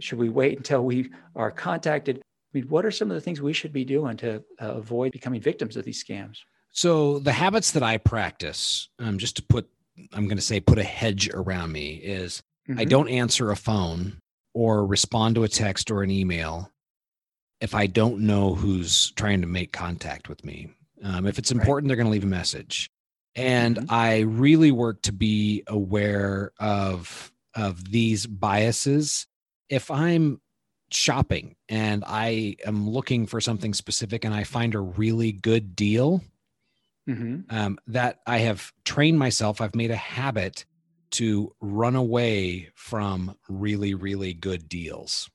Should 0.00 0.18
we 0.18 0.30
wait 0.30 0.56
until 0.56 0.82
we 0.82 1.10
are 1.36 1.52
contacted? 1.52 2.16
I 2.18 2.58
mean, 2.58 2.68
what 2.68 2.84
are 2.84 2.90
some 2.90 3.10
of 3.10 3.14
the 3.14 3.20
things 3.20 3.40
we 3.40 3.52
should 3.52 3.72
be 3.72 3.84
doing 3.84 4.16
to 4.16 4.42
uh, 4.60 4.74
avoid 4.74 5.12
becoming 5.12 5.40
victims 5.40 5.76
of 5.76 5.84
these 5.84 6.02
scams? 6.02 6.38
So, 6.72 7.20
the 7.20 7.32
habits 7.32 7.70
that 7.72 7.84
I 7.84 7.98
practice, 7.98 8.88
um, 8.98 9.18
just 9.18 9.36
to 9.36 9.42
put, 9.42 9.68
I'm 10.12 10.26
going 10.26 10.38
to 10.38 10.42
say, 10.42 10.58
put 10.58 10.78
a 10.78 10.84
hedge 10.84 11.28
around 11.32 11.70
me, 11.70 11.94
is 11.96 12.42
mm-hmm. 12.68 12.80
I 12.80 12.84
don't 12.84 13.08
answer 13.08 13.50
a 13.50 13.56
phone 13.56 14.18
or 14.54 14.86
respond 14.86 15.36
to 15.36 15.44
a 15.44 15.48
text 15.48 15.90
or 15.90 16.02
an 16.02 16.10
email 16.10 16.72
if 17.60 17.74
I 17.74 17.86
don't 17.86 18.20
know 18.20 18.54
who's 18.54 19.12
trying 19.12 19.42
to 19.42 19.46
make 19.46 19.72
contact 19.72 20.28
with 20.28 20.44
me. 20.44 20.70
Um, 21.02 21.26
if 21.26 21.38
it's 21.38 21.52
important, 21.52 21.84
right. 21.84 21.88
they're 21.88 22.02
going 22.02 22.06
to 22.06 22.12
leave 22.12 22.24
a 22.24 22.26
message 22.26 22.90
and 23.36 23.76
mm-hmm. 23.76 23.86
i 23.88 24.20
really 24.20 24.70
work 24.70 25.02
to 25.02 25.12
be 25.12 25.62
aware 25.66 26.52
of 26.58 27.32
of 27.54 27.90
these 27.90 28.26
biases. 28.26 29.26
If 29.68 29.90
i'm 29.90 30.40
shopping 30.90 31.56
and 31.68 32.04
i 32.06 32.56
am 32.64 32.88
looking 32.88 33.26
for 33.26 33.40
something 33.40 33.74
specific 33.74 34.24
and 34.24 34.32
i 34.32 34.44
find 34.44 34.74
a 34.74 34.80
really 34.80 35.32
good 35.32 35.74
deal 35.74 36.22
mm-hmm. 37.08 37.40
um, 37.50 37.78
that 37.88 38.20
i 38.26 38.38
have 38.38 38.72
trained 38.84 39.18
myself 39.18 39.60
i've 39.60 39.74
made 39.74 39.90
a 39.90 39.96
habit 39.96 40.66
to 41.10 41.52
run 41.60 41.96
away 41.96 42.68
from 42.74 43.34
really 43.48 43.94
really 43.94 44.34
good 44.34 44.68
deals. 44.68 45.30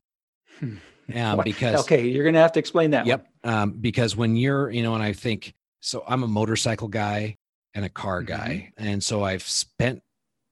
Um, 1.14 1.42
because 1.44 1.82
okay 1.82 2.08
you're 2.08 2.24
gonna 2.24 2.40
have 2.40 2.54
to 2.54 2.60
explain 2.60 2.92
that 2.92 3.06
yep 3.06 3.28
um, 3.44 3.72
because 3.72 4.16
when 4.16 4.36
you're 4.36 4.70
you 4.70 4.84
know 4.84 4.94
and 4.94 5.04
i 5.04 5.12
think 5.12 5.56
so 5.82 6.04
i'm 6.08 6.24
a 6.24 6.28
motorcycle 6.28 6.88
guy 6.88 7.38
and 7.74 7.86
a 7.86 7.90
car 7.90 8.20
mm-hmm. 8.20 8.28
guy. 8.28 8.72
Mm-hmm. 8.78 8.88
And 8.88 9.04
so 9.04 9.24
I've 9.24 9.44
spent 9.44 10.02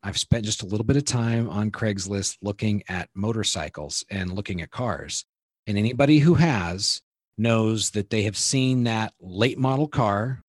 I've 0.04 0.18
spent 0.18 0.46
just 0.46 0.64
a 0.64 0.66
little 0.68 0.86
bit 0.86 0.96
of 0.96 1.06
time 1.06 1.50
on 1.50 1.72
Craigslist 1.72 2.38
looking 2.42 2.84
at 2.88 3.10
motorcycles 3.16 4.06
and 4.10 4.32
looking 4.32 4.62
at 4.62 4.70
cars. 4.72 5.26
And 5.66 5.78
anybody 5.78 6.20
who 6.20 6.36
has 6.36 7.02
knows 7.38 7.90
that 7.92 8.10
they 8.10 8.24
have 8.24 8.38
seen 8.38 8.84
that 8.86 9.14
late 9.20 9.58
model 9.58 9.88
car 9.88 10.44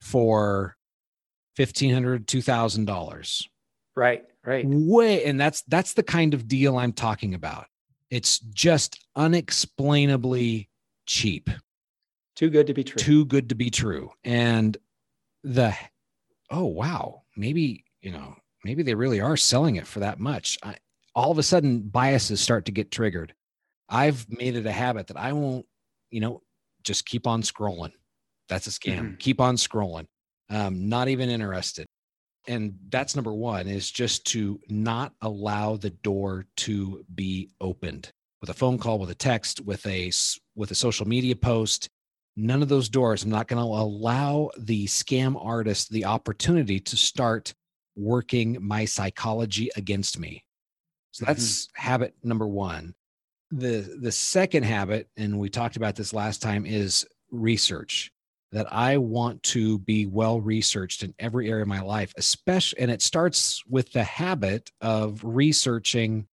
for 0.00 0.76
$1500 1.58 2.26
$2000 2.26 3.46
right 3.94 4.24
right 4.44 4.64
way 4.66 5.24
and 5.24 5.40
that's 5.40 5.62
that's 5.62 5.92
the 5.94 6.02
kind 6.02 6.32
of 6.34 6.48
deal 6.48 6.78
i'm 6.78 6.92
talking 6.92 7.34
about 7.34 7.66
it's 8.10 8.38
just 8.38 8.98
unexplainably 9.16 10.68
cheap 11.06 11.50
too 12.34 12.48
good 12.48 12.66
to 12.66 12.74
be 12.74 12.84
true 12.84 12.96
too 12.96 13.24
good 13.26 13.50
to 13.50 13.54
be 13.54 13.70
true 13.70 14.10
and 14.24 14.78
the 15.44 15.74
oh 16.52 16.66
wow 16.66 17.22
maybe 17.36 17.84
you 18.00 18.12
know 18.12 18.36
maybe 18.64 18.82
they 18.82 18.94
really 18.94 19.20
are 19.20 19.36
selling 19.36 19.76
it 19.76 19.86
for 19.86 20.00
that 20.00 20.20
much. 20.20 20.58
I, 20.62 20.76
all 21.14 21.30
of 21.30 21.38
a 21.38 21.42
sudden 21.42 21.80
biases 21.80 22.40
start 22.40 22.64
to 22.66 22.72
get 22.72 22.90
triggered. 22.90 23.34
I've 23.88 24.26
made 24.30 24.56
it 24.56 24.66
a 24.66 24.72
habit 24.72 25.08
that 25.08 25.18
i 25.18 25.32
won't 25.32 25.66
you 26.10 26.20
know 26.20 26.42
just 26.84 27.06
keep 27.06 27.26
on 27.26 27.42
scrolling. 27.42 27.92
That's 28.48 28.66
a 28.66 28.70
scam. 28.70 28.98
Mm-hmm. 28.98 29.14
keep 29.16 29.40
on 29.40 29.56
scrolling. 29.56 30.06
Um, 30.50 30.88
not 30.88 31.08
even 31.08 31.30
interested. 31.30 31.86
And 32.48 32.74
that's 32.88 33.14
number 33.14 33.32
one 33.32 33.68
is 33.68 33.90
just 33.90 34.26
to 34.32 34.60
not 34.68 35.12
allow 35.22 35.76
the 35.76 35.90
door 35.90 36.46
to 36.56 37.04
be 37.14 37.50
opened. 37.60 38.10
With 38.40 38.50
a 38.50 38.54
phone 38.54 38.78
call 38.78 38.98
with 38.98 39.10
a 39.10 39.14
text 39.14 39.60
with 39.60 39.86
a 39.86 40.10
with 40.56 40.72
a 40.72 40.74
social 40.74 41.06
media 41.06 41.36
post 41.36 41.88
none 42.36 42.62
of 42.62 42.68
those 42.68 42.88
doors. 42.88 43.24
I'm 43.24 43.30
not 43.30 43.48
going 43.48 43.62
to 43.62 43.68
allow 43.68 44.50
the 44.58 44.86
scam 44.86 45.42
artist 45.42 45.90
the 45.90 46.04
opportunity 46.04 46.80
to 46.80 46.96
start 46.96 47.54
working 47.96 48.58
my 48.60 48.84
psychology 48.84 49.70
against 49.76 50.18
me. 50.18 50.44
So 51.12 51.26
that's 51.26 51.66
mm-hmm. 51.66 51.82
habit 51.82 52.14
number 52.22 52.46
one. 52.46 52.94
The 53.50 53.98
the 54.00 54.12
second 54.12 54.62
habit, 54.62 55.08
and 55.16 55.38
we 55.38 55.50
talked 55.50 55.76
about 55.76 55.94
this 55.94 56.14
last 56.14 56.40
time, 56.40 56.64
is 56.64 57.06
research. 57.30 58.10
That 58.52 58.70
I 58.70 58.98
want 58.98 59.42
to 59.44 59.78
be 59.78 60.04
well 60.04 60.38
researched 60.38 61.02
in 61.02 61.14
every 61.18 61.50
area 61.50 61.62
of 61.62 61.68
my 61.68 61.80
life, 61.80 62.12
especially, 62.18 62.80
and 62.80 62.90
it 62.90 63.00
starts 63.00 63.62
with 63.66 63.92
the 63.92 64.04
habit 64.04 64.70
of 64.82 65.22
researching 65.24 66.26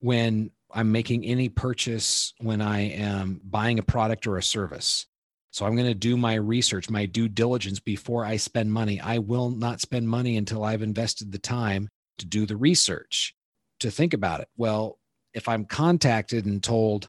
when 0.00 0.50
I'm 0.72 0.92
making 0.92 1.24
any 1.24 1.48
purchase, 1.50 2.32
when 2.38 2.62
I 2.62 2.80
am 2.80 3.40
buying 3.44 3.78
a 3.78 3.82
product 3.82 4.26
or 4.26 4.38
a 4.38 4.42
service. 4.42 5.06
So 5.52 5.66
I'm 5.66 5.76
going 5.76 5.86
to 5.86 5.94
do 5.94 6.16
my 6.16 6.34
research, 6.34 6.88
my 6.88 7.04
due 7.04 7.28
diligence 7.28 7.78
before 7.78 8.24
I 8.24 8.38
spend 8.38 8.72
money. 8.72 9.00
I 9.00 9.18
will 9.18 9.50
not 9.50 9.82
spend 9.82 10.08
money 10.08 10.38
until 10.38 10.64
I've 10.64 10.82
invested 10.82 11.30
the 11.30 11.38
time 11.38 11.90
to 12.18 12.26
do 12.26 12.46
the 12.46 12.56
research, 12.56 13.34
to 13.80 13.90
think 13.90 14.14
about 14.14 14.40
it. 14.40 14.48
Well, 14.56 14.98
if 15.34 15.48
I'm 15.48 15.66
contacted 15.66 16.46
and 16.46 16.62
told, 16.62 17.06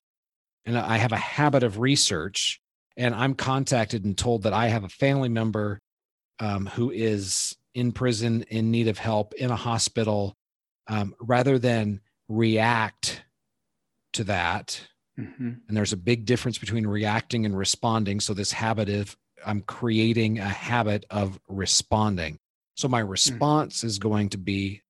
and 0.66 0.78
I 0.78 0.98
have 0.98 1.14
a 1.14 1.18
habit 1.18 1.64
of 1.64 1.80
research, 1.80 2.60
and 2.98 3.16
I'm 3.16 3.34
contacted 3.34 4.04
and 4.04 4.18
told 4.18 4.44
that 4.44 4.54
I 4.54 4.68
have 4.68 4.84
a 4.84 4.90
family 4.90 5.30
member 5.30 5.80
um, 6.40 6.66
who 6.66 6.92
is 6.92 7.56
in 7.74 7.94
prison, 7.94 8.44
in 8.50 8.72
need 8.72 8.90
of 8.90 8.98
help, 8.98 9.34
in 9.36 9.52
a 9.52 9.56
hospital, 9.56 10.36
um, 10.88 11.16
rather 11.20 11.58
than 11.58 12.02
react 12.28 13.24
to 14.14 14.26
that 14.26 14.82
Mm-hmm. 15.20 15.52
And 15.68 15.78
there's 15.78 15.94
a 15.94 15.98
big 15.98 16.26
difference 16.26 16.58
between 16.58 16.88
reacting 16.88 17.46
and 17.46 17.58
responding. 17.58 18.20
So, 18.20 18.34
this 18.34 18.52
habit 18.52 18.90
of 18.90 19.16
I'm 19.46 19.62
creating 19.62 20.40
a 20.40 20.50
habit 20.50 21.06
of 21.10 21.40
responding. 21.48 22.40
So, 22.76 22.88
my 22.88 23.04
mm. 23.04 23.10
response 23.10 23.80
mm-hmm. 23.80 23.88
is 23.88 24.00
going 24.00 24.30
to 24.30 24.38
be 24.38 24.82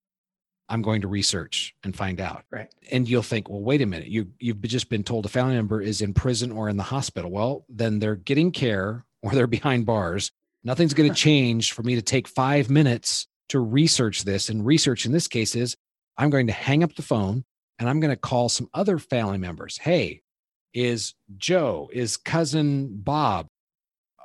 I'm 0.68 0.82
going 0.82 1.02
to 1.02 1.08
research 1.08 1.74
and 1.84 1.94
find 1.94 2.20
out. 2.20 2.44
Right. 2.50 2.68
And 2.90 3.08
you'll 3.08 3.22
think, 3.22 3.48
well, 3.50 3.60
wait 3.60 3.82
a 3.82 3.86
minute. 3.86 4.08
You 4.08 4.28
you've 4.38 4.60
just 4.62 4.88
been 4.88 5.04
told 5.04 5.26
a 5.26 5.28
family 5.28 5.54
member 5.54 5.80
is 5.80 6.00
in 6.00 6.14
prison 6.14 6.52
or 6.52 6.68
in 6.68 6.76
the 6.76 6.82
hospital. 6.82 7.30
Well, 7.30 7.64
then 7.68 7.98
they're 7.98 8.16
getting 8.16 8.50
care 8.50 9.04
or 9.22 9.32
they're 9.32 9.46
behind 9.46 9.86
bars. 9.86 10.30
Nothing's 10.62 10.94
going 10.94 11.10
to 11.10 11.14
change 11.14 11.72
for 11.72 11.82
me 11.82 11.94
to 11.96 12.02
take 12.02 12.26
five 12.26 12.70
minutes 12.70 13.26
to 13.50 13.60
research 13.60 14.24
this. 14.24 14.48
And 14.48 14.64
research 14.64 15.04
in 15.04 15.12
this 15.12 15.28
case 15.28 15.54
is 15.54 15.76
I'm 16.16 16.30
going 16.30 16.46
to 16.46 16.52
hang 16.52 16.82
up 16.82 16.94
the 16.94 17.02
phone 17.02 17.44
and 17.78 17.88
I'm 17.88 18.00
going 18.00 18.14
to 18.14 18.20
call 18.20 18.48
some 18.48 18.68
other 18.74 18.98
family 18.98 19.38
members. 19.38 19.78
Hey, 19.78 20.22
is 20.72 21.14
Joe, 21.36 21.88
is 21.92 22.16
cousin 22.16 22.88
Bob, 22.92 23.46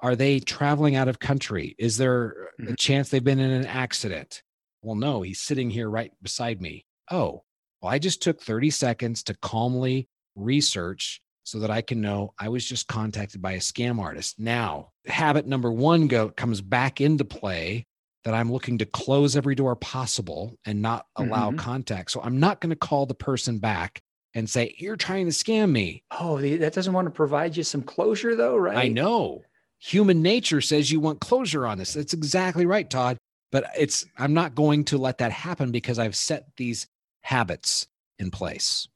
are 0.02 0.16
they 0.16 0.40
traveling 0.40 0.96
out 0.96 1.08
of 1.08 1.20
country? 1.20 1.76
Is 1.78 1.98
there 1.98 2.50
a 2.60 2.62
mm-hmm. 2.62 2.74
chance 2.76 3.10
they've 3.10 3.24
been 3.24 3.40
in 3.40 3.52
an 3.52 3.66
accident? 3.66 4.44
Well, 4.82 4.96
no, 4.96 5.22
he's 5.22 5.42
sitting 5.42 5.70
here 5.70 5.90
right 5.90 6.12
beside 6.22 6.62
me. 6.62 6.86
Oh, 7.12 7.44
well, 7.82 7.92
I 7.92 8.00
just 8.00 8.22
took 8.22 8.42
30 8.42 8.70
seconds 8.70 9.24
to 9.24 9.36
calmly 9.36 10.08
research 10.36 11.22
so 11.44 11.60
that 11.60 11.72
I 11.72 11.82
can 11.82 12.02
know 12.02 12.34
I 12.40 12.50
was 12.50 12.66
just 12.66 12.88
contacted 12.88 13.42
by 13.42 13.54
a 13.54 13.60
scam 13.60 14.00
artist. 14.00 14.40
Now, 14.40 14.92
habit 15.06 15.48
number 15.48 15.72
one 15.72 16.08
go 16.08 16.30
comes 16.30 16.62
back 16.62 17.02
into 17.02 17.26
play 17.26 17.86
that 18.30 18.36
I'm 18.36 18.52
looking 18.52 18.78
to 18.78 18.86
close 18.86 19.36
every 19.36 19.56
door 19.56 19.76
possible 19.76 20.56
and 20.64 20.84
not 20.84 21.08
allow 21.16 21.50
mm-hmm. 21.50 21.58
contact. 21.58 22.12
So 22.12 22.22
I'm 22.24 22.40
not 22.40 22.62
going 22.62 22.70
to 22.70 22.76
call 22.76 23.08
the 23.08 23.16
person 23.16 23.58
back 23.58 24.04
and 24.36 24.48
say, 24.48 24.76
You're 24.78 24.98
trying 24.98 25.26
to 25.26 25.32
scam 25.32 25.72
me. 25.72 26.04
Oh, 26.12 26.40
that 26.40 26.74
doesn't 26.74 26.94
want 26.94 27.08
to 27.08 27.12
provide 27.12 27.58
you 27.58 27.64
some 27.64 27.82
closure, 27.82 28.36
though, 28.36 28.56
right? 28.56 28.78
I 28.78 28.88
know. 28.88 29.42
Human 29.80 30.22
nature 30.22 30.62
says 30.62 30.92
you 30.92 31.00
want 31.00 31.22
closure 31.22 31.66
on 31.66 31.80
this. 31.80 31.94
That's 31.94 32.14
exactly 32.14 32.68
right, 32.68 32.88
Todd. 32.88 33.18
But 33.52 33.66
it's, 33.76 34.06
I'm 34.16 34.36
not 34.36 34.54
going 34.54 34.86
to 34.86 35.00
let 35.00 35.18
that 35.18 35.32
happen 35.32 35.72
because 35.72 35.98
I've 35.98 36.16
set 36.16 36.56
these 36.56 36.86
habits 37.22 37.88
in 38.20 38.30
place. 38.30 38.88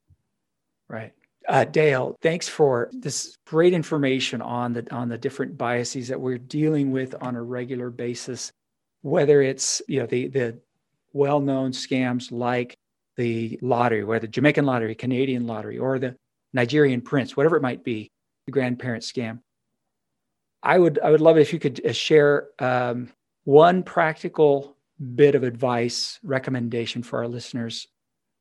Right. 0.88 1.12
Uh, 1.48 1.64
Dale, 1.64 2.16
thanks 2.22 2.48
for 2.48 2.88
this 2.92 3.36
great 3.48 3.72
information 3.72 4.40
on 4.40 4.74
the 4.74 4.94
on 4.94 5.08
the 5.08 5.18
different 5.18 5.58
biases 5.58 6.06
that 6.06 6.20
we're 6.20 6.38
dealing 6.38 6.92
with 6.92 7.16
on 7.20 7.34
a 7.34 7.42
regular 7.42 7.90
basis 7.90 8.52
whether 9.04 9.42
it's 9.42 9.82
you 9.86 10.00
know 10.00 10.06
the 10.06 10.28
the 10.28 10.58
well-known 11.12 11.72
scams 11.72 12.32
like 12.32 12.76
the 13.16 13.58
lottery, 13.62 14.02
whether 14.02 14.26
the 14.26 14.32
Jamaican 14.32 14.64
lottery, 14.64 14.94
Canadian 14.94 15.46
lottery, 15.46 15.78
or 15.78 15.98
the 15.98 16.16
Nigerian 16.52 17.00
prince, 17.00 17.36
whatever 17.36 17.56
it 17.56 17.62
might 17.62 17.84
be, 17.84 18.10
the 18.46 18.52
grandparent 18.52 19.04
scam. 19.04 19.40
I 20.62 20.78
would 20.78 20.98
I 21.00 21.10
would 21.10 21.20
love 21.20 21.36
it 21.36 21.42
if 21.42 21.52
you 21.52 21.58
could 21.58 21.84
uh, 21.84 21.92
share 21.92 22.48
um, 22.58 23.12
one 23.44 23.82
practical 23.82 24.76
bit 25.14 25.34
of 25.34 25.42
advice 25.42 26.18
recommendation 26.22 27.02
for 27.02 27.18
our 27.18 27.28
listeners 27.28 27.86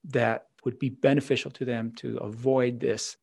that 0.05 0.47
would 0.63 0.79
be 0.79 0.89
beneficial 0.89 1.51
to 1.51 1.65
them 1.65 1.91
to 1.97 2.17
avoid 2.17 2.79
this 2.79 3.17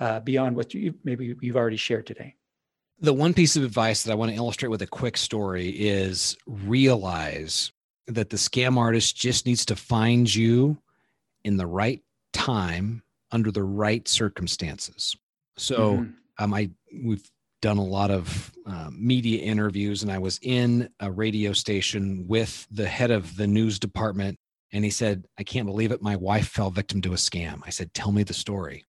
uh, 0.00 0.18
beyond 0.20 0.56
what 0.56 0.74
you 0.74 0.92
maybe 1.04 1.36
you've 1.40 1.56
already 1.56 1.76
shared 1.76 2.04
today. 2.04 2.34
The 3.00 3.12
one 3.12 3.34
piece 3.34 3.56
of 3.56 3.64
advice 3.64 4.02
that 4.02 4.12
I 4.12 4.14
want 4.14 4.30
to 4.30 4.36
illustrate 4.36 4.70
with 4.70 4.82
a 4.82 4.86
quick 4.86 5.16
story 5.16 5.68
is 5.68 6.36
realize 6.46 7.72
that 8.06 8.30
the 8.30 8.36
scam 8.36 8.76
artist 8.76 9.16
just 9.16 9.46
needs 9.46 9.64
to 9.66 9.76
find 9.76 10.32
you 10.32 10.78
in 11.44 11.56
the 11.56 11.66
right 11.66 12.02
time 12.32 13.02
under 13.30 13.50
the 13.50 13.62
right 13.62 14.06
circumstances. 14.06 15.16
So 15.56 15.98
mm-hmm. 15.98 16.44
um, 16.44 16.54
I 16.54 16.70
we've 17.02 17.28
done 17.62 17.78
a 17.78 17.84
lot 17.84 18.10
of 18.10 18.52
uh, 18.66 18.90
media 18.92 19.42
interviews, 19.42 20.02
and 20.02 20.12
I 20.12 20.18
was 20.18 20.38
in 20.42 20.88
a 21.00 21.10
radio 21.10 21.52
station 21.52 22.26
with 22.28 22.66
the 22.70 22.86
head 22.86 23.10
of 23.10 23.36
the 23.36 23.46
news 23.46 23.78
department, 23.78 24.38
and 24.72 24.84
he 24.84 24.90
said, 24.90 25.26
"I 25.38 25.44
can't 25.44 25.66
believe 25.66 25.92
it. 25.92 26.02
My 26.02 26.16
wife 26.16 26.48
fell 26.48 26.70
victim 26.70 27.00
to 27.02 27.12
a 27.12 27.16
scam." 27.16 27.60
I 27.64 27.70
said, 27.70 27.94
"Tell 27.94 28.12
me 28.12 28.22
the 28.22 28.34
story." 28.34 28.84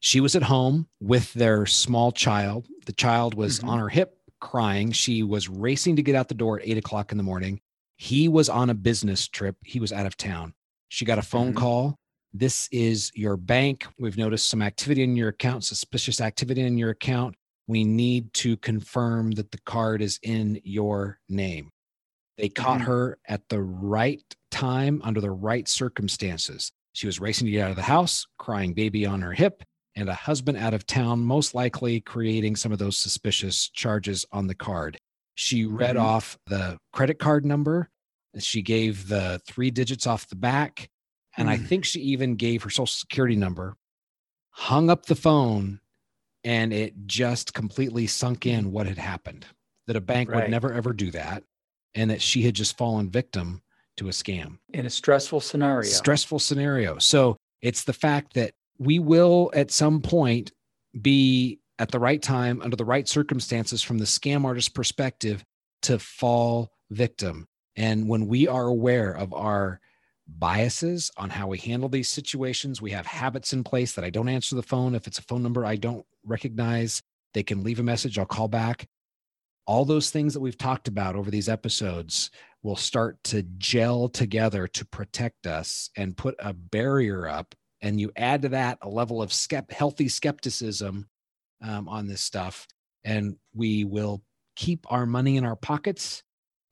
She 0.00 0.20
was 0.20 0.36
at 0.36 0.42
home 0.44 0.86
with 1.00 1.32
their 1.34 1.66
small 1.66 2.12
child. 2.12 2.66
The 2.86 2.92
child 2.92 3.34
was 3.34 3.58
mm-hmm. 3.58 3.68
on 3.68 3.78
her 3.80 3.88
hip 3.88 4.16
crying. 4.40 4.92
She 4.92 5.22
was 5.22 5.48
racing 5.48 5.96
to 5.96 6.02
get 6.02 6.14
out 6.14 6.28
the 6.28 6.34
door 6.34 6.58
at 6.58 6.66
eight 6.66 6.78
o'clock 6.78 7.10
in 7.10 7.18
the 7.18 7.24
morning. 7.24 7.60
He 7.96 8.28
was 8.28 8.48
on 8.48 8.70
a 8.70 8.74
business 8.74 9.26
trip. 9.26 9.56
He 9.64 9.80
was 9.80 9.92
out 9.92 10.06
of 10.06 10.16
town. 10.16 10.54
She 10.88 11.04
got 11.04 11.18
a 11.18 11.22
phone 11.22 11.48
mm-hmm. 11.48 11.58
call. 11.58 11.96
This 12.32 12.68
is 12.70 13.10
your 13.14 13.36
bank. 13.36 13.86
We've 13.98 14.16
noticed 14.16 14.48
some 14.48 14.62
activity 14.62 15.02
in 15.02 15.16
your 15.16 15.30
account, 15.30 15.64
suspicious 15.64 16.20
activity 16.20 16.62
in 16.62 16.78
your 16.78 16.90
account. 16.90 17.34
We 17.66 17.84
need 17.84 18.32
to 18.34 18.56
confirm 18.58 19.32
that 19.32 19.50
the 19.50 19.58
card 19.66 20.00
is 20.00 20.20
in 20.22 20.60
your 20.62 21.18
name. 21.28 21.70
They 22.36 22.48
caught 22.48 22.78
mm-hmm. 22.78 22.90
her 22.90 23.18
at 23.26 23.48
the 23.48 23.60
right 23.60 24.22
time 24.52 25.00
under 25.02 25.20
the 25.20 25.30
right 25.30 25.66
circumstances. 25.66 26.70
She 26.92 27.06
was 27.06 27.20
racing 27.20 27.46
to 27.46 27.50
get 27.50 27.64
out 27.64 27.70
of 27.70 27.76
the 27.76 27.82
house, 27.82 28.26
crying 28.38 28.74
baby 28.74 29.04
on 29.04 29.20
her 29.22 29.32
hip 29.32 29.64
and 29.98 30.08
a 30.08 30.14
husband 30.14 30.56
out 30.56 30.74
of 30.74 30.86
town, 30.86 31.20
most 31.20 31.54
likely 31.54 32.00
creating 32.00 32.54
some 32.56 32.72
of 32.72 32.78
those 32.78 32.96
suspicious 32.96 33.68
charges 33.68 34.24
on 34.30 34.46
the 34.46 34.54
card. 34.54 34.98
She 35.34 35.66
read 35.66 35.96
mm-hmm. 35.96 36.04
off 36.04 36.38
the 36.46 36.78
credit 36.92 37.18
card 37.18 37.44
number. 37.44 37.90
She 38.38 38.62
gave 38.62 39.08
the 39.08 39.40
three 39.46 39.70
digits 39.70 40.06
off 40.06 40.28
the 40.28 40.36
back. 40.36 40.88
And 41.36 41.48
mm. 41.48 41.52
I 41.52 41.56
think 41.56 41.84
she 41.84 42.00
even 42.00 42.36
gave 42.36 42.62
her 42.62 42.70
social 42.70 42.86
security 42.86 43.36
number, 43.36 43.76
hung 44.50 44.88
up 44.90 45.06
the 45.06 45.14
phone, 45.14 45.80
and 46.44 46.72
it 46.72 47.06
just 47.06 47.52
completely 47.52 48.06
sunk 48.06 48.46
in 48.46 48.70
what 48.72 48.86
had 48.86 48.98
happened 48.98 49.46
that 49.86 49.96
a 49.96 50.00
bank 50.00 50.30
right. 50.30 50.42
would 50.42 50.50
never, 50.50 50.72
ever 50.72 50.92
do 50.92 51.10
that. 51.10 51.42
And 51.94 52.10
that 52.10 52.22
she 52.22 52.42
had 52.42 52.54
just 52.54 52.76
fallen 52.76 53.10
victim 53.10 53.62
to 53.96 54.08
a 54.08 54.12
scam 54.12 54.58
in 54.72 54.86
a 54.86 54.90
stressful 54.90 55.40
scenario. 55.40 55.88
Stressful 55.88 56.38
scenario. 56.38 56.98
So 56.98 57.36
it's 57.62 57.84
the 57.84 57.92
fact 57.92 58.34
that 58.34 58.52
we 58.78 58.98
will 58.98 59.50
at 59.54 59.70
some 59.70 60.00
point 60.00 60.52
be 61.00 61.60
at 61.78 61.90
the 61.90 61.98
right 61.98 62.22
time 62.22 62.60
under 62.62 62.76
the 62.76 62.84
right 62.84 63.08
circumstances 63.08 63.82
from 63.82 63.98
the 63.98 64.04
scam 64.04 64.44
artist 64.44 64.74
perspective 64.74 65.44
to 65.82 65.98
fall 65.98 66.70
victim. 66.90 67.46
And 67.76 68.08
when 68.08 68.26
we 68.26 68.48
are 68.48 68.66
aware 68.66 69.12
of 69.12 69.32
our 69.32 69.80
biases 70.26 71.10
on 71.16 71.30
how 71.30 71.46
we 71.46 71.58
handle 71.58 71.88
these 71.88 72.08
situations, 72.08 72.82
we 72.82 72.90
have 72.90 73.06
habits 73.06 73.52
in 73.52 73.64
place 73.64 73.92
that 73.92 74.04
I 74.04 74.10
don't 74.10 74.28
answer 74.28 74.56
the 74.56 74.62
phone. 74.62 74.94
If 74.94 75.06
it's 75.06 75.18
a 75.18 75.22
phone 75.22 75.42
number 75.42 75.64
I 75.64 75.76
don't 75.76 76.04
recognize, 76.24 77.02
they 77.34 77.42
can 77.42 77.62
leave 77.62 77.78
a 77.78 77.84
message, 77.84 78.18
I'll 78.18 78.26
call 78.26 78.48
back. 78.48 78.88
All 79.66 79.84
those 79.84 80.10
things 80.10 80.34
that 80.34 80.40
we've 80.40 80.58
talked 80.58 80.88
about 80.88 81.14
over 81.14 81.30
these 81.30 81.48
episodes 81.48 82.30
will 82.62 82.76
start 82.76 83.22
to 83.24 83.42
gel 83.58 84.08
together 84.08 84.66
to 84.66 84.84
protect 84.86 85.46
us 85.46 85.90
and 85.96 86.16
put 86.16 86.34
a 86.38 86.52
barrier 86.52 87.28
up 87.28 87.54
and 87.80 88.00
you 88.00 88.10
add 88.16 88.42
to 88.42 88.48
that 88.50 88.78
a 88.82 88.88
level 88.88 89.22
of 89.22 89.30
skept- 89.30 89.72
healthy 89.72 90.08
skepticism 90.08 91.08
um, 91.62 91.88
on 91.88 92.06
this 92.06 92.20
stuff, 92.20 92.66
and 93.04 93.36
we 93.54 93.84
will 93.84 94.22
keep 94.56 94.90
our 94.90 95.06
money 95.06 95.36
in 95.36 95.44
our 95.44 95.56
pockets 95.56 96.22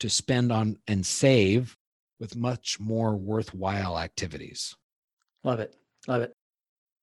to 0.01 0.11
spend 0.11 0.53
on 0.53 0.77
and 0.87 1.05
save 1.07 1.77
with 2.19 2.37
much 2.37 2.81
more 2.81 3.17
worthwhile 3.17 3.99
activities. 3.99 4.75
Love 5.45 5.61
it. 5.61 5.77
Love 6.09 6.23
it. 6.23 6.33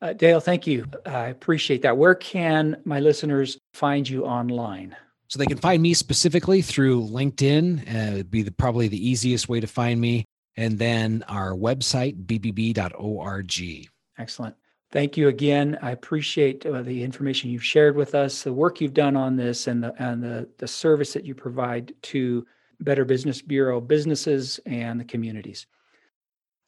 Uh, 0.02 0.12
Dale, 0.12 0.42
thank 0.42 0.68
you. 0.68 0.86
I 1.06 1.28
appreciate 1.28 1.82
that. 1.84 1.98
Where 1.98 2.16
can 2.16 2.82
my 2.84 3.00
listeners 3.00 3.58
find 3.74 4.08
you 4.08 4.26
online? 4.26 4.96
So 5.30 5.40
they 5.40 5.46
can 5.46 5.58
find 5.58 5.82
me 5.82 5.94
specifically 5.94 6.62
through 6.62 7.08
LinkedIn. 7.08 7.88
Uh, 7.88 8.14
it'd 8.14 8.30
be 8.30 8.42
the, 8.42 8.52
probably 8.52 8.90
the 8.90 9.10
easiest 9.10 9.48
way 9.48 9.62
to 9.62 9.68
find 9.68 10.00
me. 10.00 10.26
And 10.58 10.78
then 10.78 11.24
our 11.28 11.54
website, 11.54 12.26
bbb.org. 12.26 13.90
Excellent. 14.18 14.56
Thank 14.92 15.18
you 15.18 15.28
again. 15.28 15.78
I 15.82 15.92
appreciate 15.92 16.66
uh, 16.66 16.84
the 16.84 17.04
information 17.04 17.50
you've 17.50 17.64
shared 17.64 17.96
with 17.96 18.14
us, 18.14 18.44
the 18.44 18.54
work 18.54 18.80
you've 18.80 18.94
done 18.94 19.16
on 19.18 19.36
this, 19.36 19.68
and 19.68 19.84
the 19.84 19.94
and 19.98 20.22
the, 20.22 20.48
the 20.60 20.68
service 20.68 21.14
that 21.14 21.26
you 21.26 21.34
provide 21.34 21.94
to 22.04 22.46
Better 22.80 23.04
Business 23.04 23.42
Bureau 23.42 23.82
businesses 23.82 24.60
and 24.66 25.00
the 25.00 25.06
communities. 25.06 25.66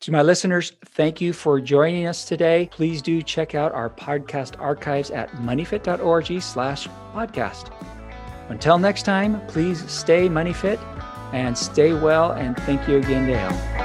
To 0.01 0.11
my 0.11 0.21
listeners, 0.21 0.73
thank 0.85 1.21
you 1.21 1.33
for 1.33 1.61
joining 1.61 2.07
us 2.07 2.25
today. 2.25 2.69
Please 2.71 3.01
do 3.01 3.21
check 3.21 3.55
out 3.55 3.71
our 3.71 3.89
podcast 3.89 4.59
archives 4.59 5.09
at 5.09 5.31
moneyfit.org 5.33 6.41
slash 6.41 6.87
podcast. 7.13 7.71
Until 8.49 8.77
next 8.77 9.03
time, 9.03 9.45
please 9.47 9.89
stay 9.89 10.27
moneyfit 10.29 10.79
and 11.33 11.57
stay 11.57 11.93
well. 11.93 12.33
And 12.33 12.55
thank 12.57 12.87
you 12.87 12.97
again, 12.97 13.27
Dale. 13.27 13.84